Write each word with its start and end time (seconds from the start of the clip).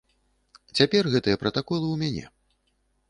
Цяпер 0.79 1.03
гэтыя 1.15 1.39
пратаколы 1.43 1.83
ў 1.91 1.95
мяне. 2.03 2.25